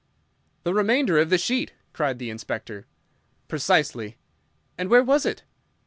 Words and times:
"The 0.63 0.73
remainder 0.73 1.19
of 1.19 1.29
the 1.29 1.37
sheet!" 1.37 1.73
cried 1.93 2.17
the 2.17 2.31
Inspector. 2.31 2.87
"Precisely." 3.47 4.17
"And 4.75 4.89
where 4.89 5.03
was 5.03 5.27
it?" 5.27 5.43